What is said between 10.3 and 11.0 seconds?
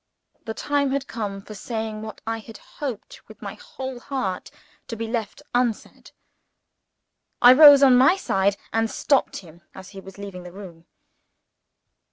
the room.